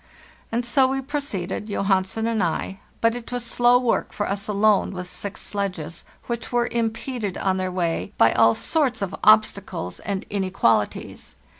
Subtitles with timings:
[0.51, 4.93] And so we proceeded, Johansen and I, but it was slow work for us alone
[4.93, 10.25] with six sledges, which were impeded on their way by all sorts of obstacles and
[10.31, 11.35] inequalities.